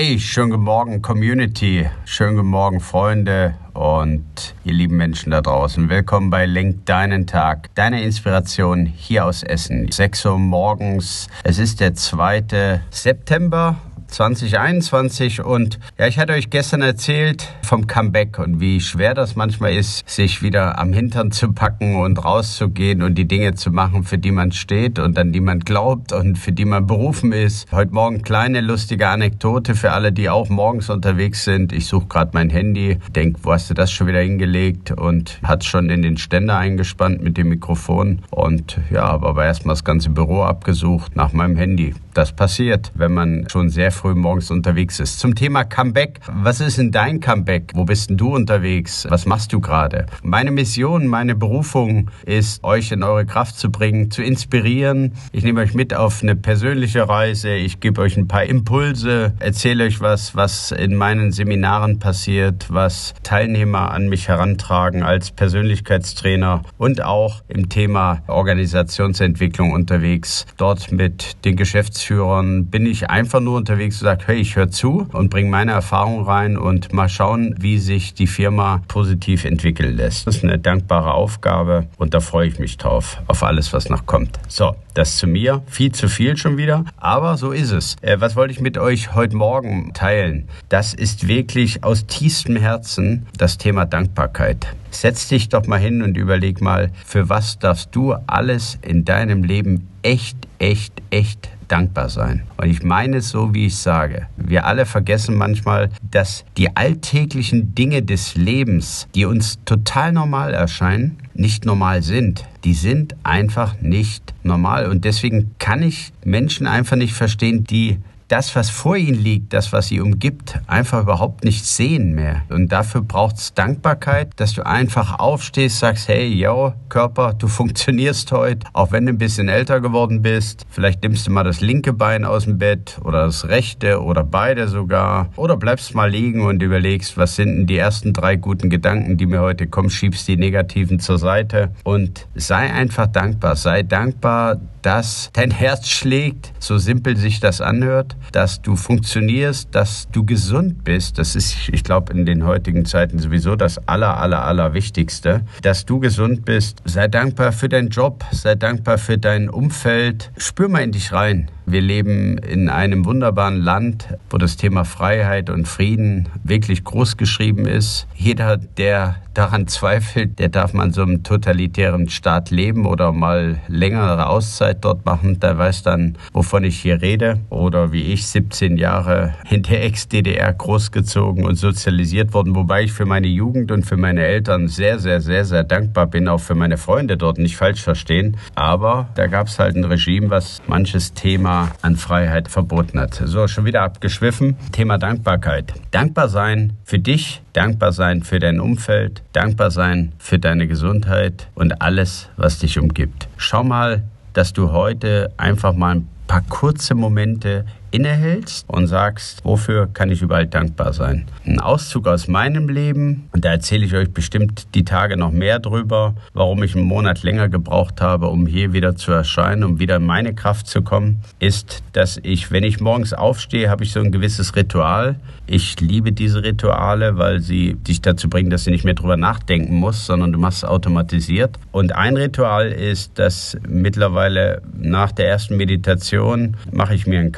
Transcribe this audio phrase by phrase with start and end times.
[0.00, 5.88] Hey, schönen guten Morgen Community, schönen guten Morgen Freunde und ihr lieben Menschen da draußen.
[5.88, 9.90] Willkommen bei Lenk deinen Tag, deine Inspiration hier aus Essen.
[9.90, 12.80] 6 Uhr morgens, es ist der 2.
[12.90, 19.36] September 2021 und ja, ich hatte euch gestern erzählt vom Comeback und wie schwer das
[19.36, 24.04] manchmal ist, sich wieder am Hintern zu packen und rauszugehen und die Dinge zu machen,
[24.04, 27.70] für die man steht und an die man glaubt und für die man berufen ist.
[27.70, 31.72] Heute Morgen kleine lustige Anekdote für alle, die auch morgens unterwegs sind.
[31.72, 35.64] Ich suche gerade mein Handy, denk, wo hast du das schon wieder hingelegt und hat
[35.64, 40.10] schon in den Ständer eingespannt mit dem Mikrofon und ja, habe aber erstmal das ganze
[40.10, 41.94] Büro abgesucht nach meinem Handy.
[42.18, 45.20] Das passiert, wenn man schon sehr früh morgens unterwegs ist.
[45.20, 46.18] Zum Thema Comeback.
[46.26, 47.70] Was ist denn dein Comeback?
[47.74, 49.06] Wo bist denn du unterwegs?
[49.08, 50.06] Was machst du gerade?
[50.24, 55.12] Meine Mission, meine Berufung ist, euch in eure Kraft zu bringen, zu inspirieren.
[55.30, 57.54] Ich nehme euch mit auf eine persönliche Reise.
[57.54, 63.14] Ich gebe euch ein paar Impulse, erzähle euch was, was in meinen Seminaren passiert, was
[63.22, 70.46] Teilnehmer an mich herantragen als Persönlichkeitstrainer und auch im Thema Organisationsentwicklung unterwegs.
[70.56, 75.06] Dort mit den Geschäftsführern bin ich einfach nur unterwegs und sagt, hey, ich höre zu
[75.12, 80.26] und bringe meine Erfahrung rein und mal schauen, wie sich die Firma positiv entwickeln lässt.
[80.26, 84.06] Das ist eine dankbare Aufgabe und da freue ich mich drauf, auf alles, was noch
[84.06, 84.38] kommt.
[84.48, 85.62] So, das zu mir.
[85.66, 87.96] Viel zu viel schon wieder, aber so ist es.
[88.00, 90.48] Äh, was wollte ich mit euch heute Morgen teilen?
[90.68, 94.66] Das ist wirklich aus tiefstem Herzen das Thema Dankbarkeit.
[94.90, 99.44] Setz dich doch mal hin und überleg mal, für was darfst du alles in deinem
[99.44, 102.42] Leben echt, echt, echt dankbar sein.
[102.56, 104.26] Und ich meine es so, wie ich sage.
[104.36, 111.18] Wir alle vergessen manchmal, dass die alltäglichen Dinge des Lebens, die uns total normal erscheinen,
[111.34, 112.44] nicht normal sind.
[112.64, 114.86] Die sind einfach nicht normal.
[114.86, 117.98] Und deswegen kann ich Menschen einfach nicht verstehen, die
[118.28, 122.42] das, was vor ihnen liegt, das, was sie umgibt, einfach überhaupt nicht sehen mehr.
[122.50, 128.30] Und dafür braucht es Dankbarkeit, dass du einfach aufstehst, sagst, hey, yo, Körper, du funktionierst
[128.32, 130.66] heute, auch wenn du ein bisschen älter geworden bist.
[130.70, 134.68] Vielleicht nimmst du mal das linke Bein aus dem Bett oder das rechte oder beide
[134.68, 135.30] sogar.
[135.36, 139.26] Oder bleibst mal liegen und überlegst, was sind denn die ersten drei guten Gedanken, die
[139.26, 143.56] mir heute kommen, schiebst die negativen zur Seite und sei einfach dankbar.
[143.56, 150.08] Sei dankbar, dass dein Herz schlägt, so simpel sich das anhört, dass du funktionierst, dass
[150.12, 151.18] du gesund bist.
[151.18, 155.84] Das ist, ich glaube, in den heutigen Zeiten sowieso das aller, aller, aller Wichtigste, dass
[155.84, 156.78] du gesund bist.
[156.86, 160.30] Sei dankbar für deinen Job, sei dankbar für dein Umfeld.
[160.38, 161.50] Spür mal in dich rein.
[161.70, 167.66] Wir leben in einem wunderbaren Land, wo das Thema Freiheit und Frieden wirklich groß geschrieben
[167.66, 168.06] ist.
[168.14, 174.28] Jeder, der daran zweifelt, der darf man so einem totalitären Staat leben oder mal längere
[174.28, 175.38] Auszeit dort machen.
[175.40, 177.38] Der weiß dann, wovon ich hier rede.
[177.50, 183.04] Oder wie ich 17 Jahre in der Ex-DDR großgezogen und sozialisiert worden, wobei ich für
[183.04, 186.78] meine Jugend und für meine Eltern sehr, sehr, sehr, sehr dankbar bin, auch für meine
[186.78, 188.38] Freunde dort, nicht falsch verstehen.
[188.54, 193.14] Aber da gab es halt ein Regime, was manches Thema an Freiheit verboten hat.
[193.24, 194.56] So, schon wieder abgeschwiffen.
[194.72, 195.74] Thema Dankbarkeit.
[195.90, 201.82] Dankbar sein für dich, dankbar sein für dein Umfeld, dankbar sein für deine Gesundheit und
[201.82, 203.28] alles, was dich umgibt.
[203.36, 204.02] Schau mal,
[204.32, 210.22] dass du heute einfach mal ein paar kurze Momente innehältst und sagst, wofür kann ich
[210.22, 211.26] überall dankbar sein.
[211.46, 215.58] Ein Auszug aus meinem Leben, und da erzähle ich euch bestimmt die Tage noch mehr
[215.58, 219.96] drüber, warum ich einen Monat länger gebraucht habe, um hier wieder zu erscheinen, um wieder
[219.96, 224.00] in meine Kraft zu kommen, ist, dass ich, wenn ich morgens aufstehe, habe ich so
[224.00, 225.16] ein gewisses Ritual.
[225.46, 229.76] Ich liebe diese Rituale, weil sie dich dazu bringen, dass du nicht mehr drüber nachdenken
[229.76, 231.58] musst, sondern du machst es automatisiert.
[231.72, 237.32] Und ein Ritual ist, dass mittlerweile nach der ersten Meditation mache ich mir einen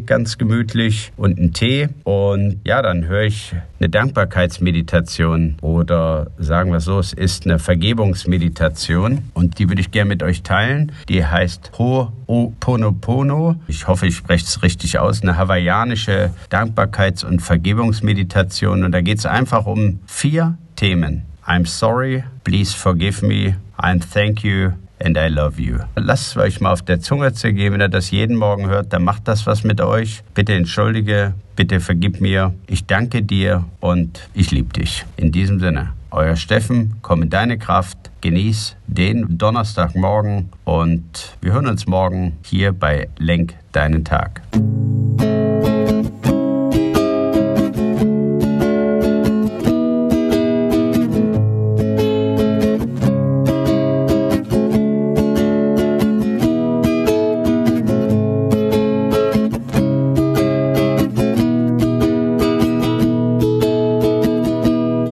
[0.00, 1.88] Ganz gemütlich und einen Tee.
[2.04, 9.22] Und ja, dann höre ich eine Dankbarkeitsmeditation oder sagen wir so, es ist eine Vergebungsmeditation
[9.34, 10.92] und die würde ich gerne mit euch teilen.
[11.08, 13.56] Die heißt Ho'oponopono.
[13.68, 15.22] Ich hoffe, ich spreche es richtig aus.
[15.22, 21.22] Eine hawaiianische Dankbarkeits- und Vergebungsmeditation und da geht es einfach um vier Themen.
[21.46, 25.78] I'm sorry, please forgive me, I'm thank you and I love you.
[25.96, 29.04] Lasst es euch mal auf der Zunge zergehen, wenn ihr das jeden Morgen hört, dann
[29.04, 30.22] macht das was mit euch.
[30.34, 32.54] Bitte entschuldige, bitte vergib mir.
[32.66, 35.04] Ich danke dir und ich liebe dich.
[35.16, 35.92] In diesem Sinne.
[36.10, 42.72] Euer Steffen, komm in deine Kraft, genieß den Donnerstagmorgen und wir hören uns morgen hier
[42.72, 44.40] bei Lenk deinen Tag.